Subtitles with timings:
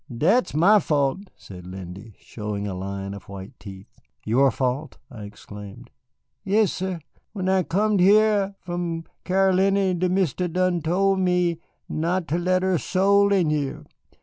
[0.11, 3.99] Dat's my fault," said Lindy, showing a line of white teeth.
[4.25, 5.91] "Your fault," I exclaimed.
[6.43, 7.01] "Yassir.
[7.33, 12.79] When I comed here from Caroliny de Mistis done tole me not ter let er
[12.79, 13.83] soul in hyah.